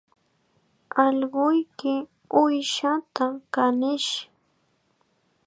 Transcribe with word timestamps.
Allquyki 1.03 1.93
uushaata 2.41 3.25
kanish 3.53 4.11